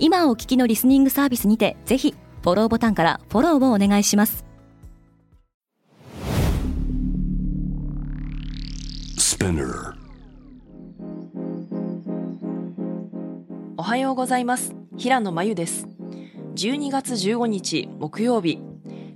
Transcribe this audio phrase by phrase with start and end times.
[0.00, 4.44] 今お聞きのリスニングサービスにてぜひフォローボタンからフォローをお願いします。
[13.76, 14.74] おはようございます。
[14.96, 15.88] 平野真由です。
[16.54, 18.60] 12月15日木曜日。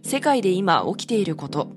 [0.02, 1.70] 世界で今起きていること。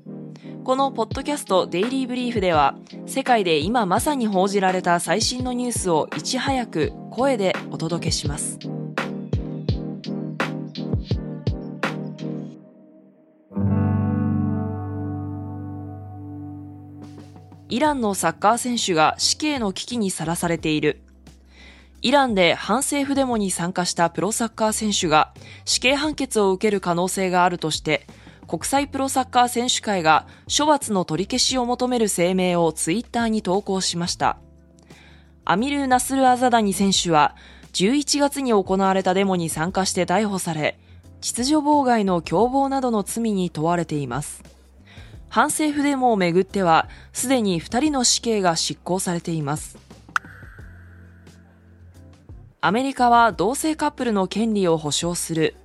[0.63, 8.57] このポッドキャストデイリーブリーフでは世界で今まさに報じられた最新のニュースをいち早く声でお届けします
[17.67, 21.01] イランのサッカー選手が死刑の危機にさらされている。
[22.03, 25.33] イランで反政府デモに参加したプロサッカー選手が
[25.65, 28.05] 死刑判決を受ける可能性があるとして、
[28.47, 34.37] 国際プロサッカー選手会が処罰の取り消しを求める声明をツイッターに投稿しました。
[35.43, 37.35] アミル・ナスル・アザダニ選手は
[37.73, 40.77] 11月に行われたデモに参加して逮捕され、
[41.21, 44.54] 秩序妨害の共謀などの罪に問われています。
[45.35, 49.77] 反政府デモをめぐっては、すでに2人の死刑が執行されています。
[52.61, 55.57] アメリカは同性カップルの権利を保障する。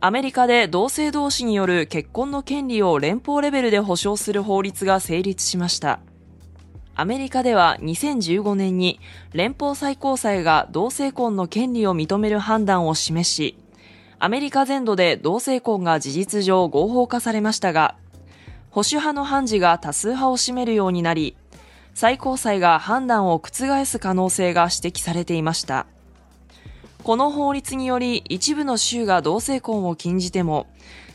[0.00, 6.00] アメリカで同性同士による結婚の権利を連邦レベルで保障する法律が成立しました。
[6.96, 8.98] アメリカでは2015年に
[9.32, 13.56] 連邦最高裁が同性婚の権利を認める判断を示し、
[14.18, 17.94] アメリカ全土で同性婚が事実上合法化されましたが、
[18.70, 21.36] 保守派の判事が多数派を占めるようになり、
[21.94, 25.86] 最高裁が判断を覆す可能性が指摘されていました。
[27.02, 30.66] この法律により一部の州が同性婚を禁じても、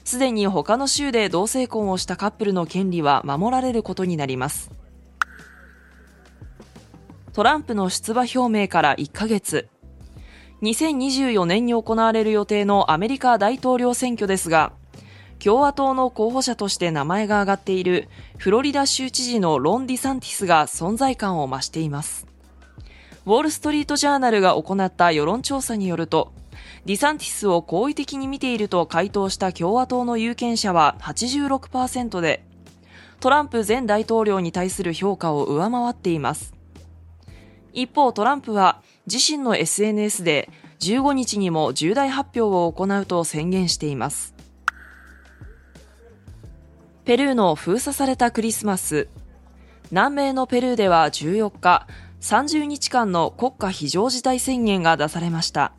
[0.03, 4.69] すでに他の州で同性婚をしたカップルの権利は守られることになります。
[7.33, 9.67] トランプの出馬表明から1ヶ月。
[10.61, 14.73] 2024年に行われる予定のアメリカ大統領選挙ですが、
[15.44, 18.07] 共和党の候補者として名前が挙がっている
[18.38, 22.28] フロリダ州知事のロン・ディサンティスが存在感を増しています。
[23.25, 26.31] ウォール・ストリート・ジャーナルが行った世論調査によると、
[26.85, 32.46] ディサンティスを好意的に見ていると回答した共和党の有権者は86%で、
[33.19, 36.53] トランプ前大統領に対する評価を上回っています。
[37.73, 44.34] 一方、トランプは自身の SNS で15日にも重大発表を行うと宣言しています。
[47.05, 49.09] ペルーの封鎖されたクリスマス。
[49.91, 51.85] 南米のペルーでは14日、
[52.19, 55.73] 30日間の国家非常事態宣言が出されました。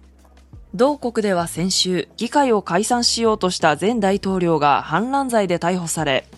[0.72, 6.28] 同国では先週、議会を解散しようとした前大統領が反乱罪で逮捕され、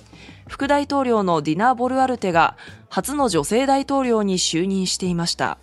[0.49, 2.57] 副大統領のディナ・ボルアルテが
[2.89, 5.59] 初の女性大統領に就任していました。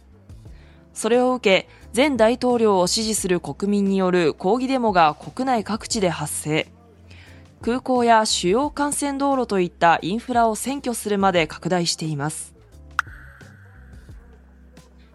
[0.93, 6.67] それを受け、前大統領を支持する国民による抗議デモが国内各地で発生。
[7.65, 12.53] 空港や主要幹線道路といったインフラを占拠するまで拡大しています。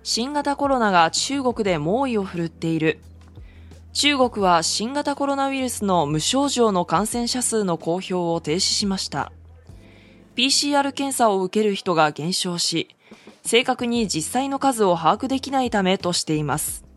[0.03, 2.99] 新型コロナが中国で猛威を振るっている。
[3.93, 9.31] 中国は新型コロナウイルスの無症状の感染者数の公表を停止しました。
[10.34, 12.97] PCR 検査を受ける人が減少し、
[13.44, 16.90] 正確に実際の数を把握できないためとしています。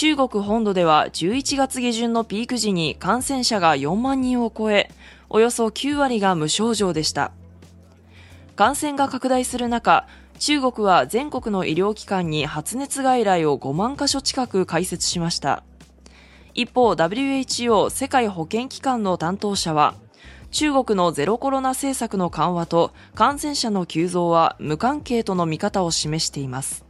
[0.00, 4.92] 中国本土では11月下旬のピーク時に感染者が4万人を超え、
[5.28, 7.32] およそ9割が無症状でした。
[8.54, 10.06] 感染が拡大する中、
[10.38, 15.64] 中国は全国の医療機関に発熱外来を5万箇所近く開設しました。
[16.54, 19.96] 一方、WHO 世界保健機関の担当者は、
[20.52, 26.87] 中国のゼロコロナ政策の緩和と感染者の急増は無関係との見方を示しています。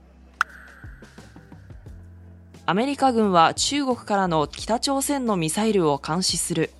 [2.71, 6.71] アメリカ軍は中国からの北朝鮮のミサイルを監視する。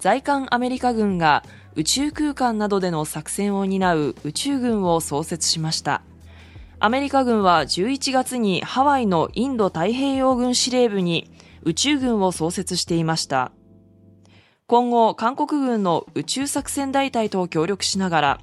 [0.00, 1.44] 在韓アメリカ軍が
[1.76, 6.02] 宇宙空間などでの作戦を担う宇宙軍を創設しました。
[6.78, 11.30] アメリカ軍は11月にハワイのインド太平洋軍司令部に
[11.62, 13.52] 宇宙軍を創設していました。
[14.66, 18.40] 今後、韓国軍の宇宙作戦大隊と協力しながら、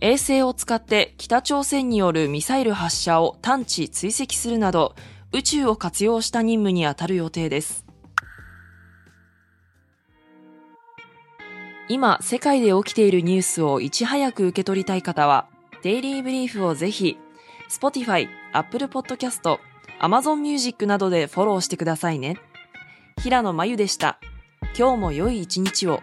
[0.00, 4.94] 衛星を使って北朝鮮によるミサイル発射を探知追跡するなど、
[5.32, 7.84] 宇宙を活用した任務に当たる予定です。
[11.88, 15.46] 今、世界で起きているニュースをいち早く受け取りたい方は、
[15.82, 17.16] デイリーブリーフをぜひ、
[17.68, 19.58] Spotify、Apple Podcast、
[20.00, 22.38] Amazon Music などでフォローしてくださいね。
[23.22, 24.18] 平野真由でした。
[24.78, 26.02] 今日も良い一日を。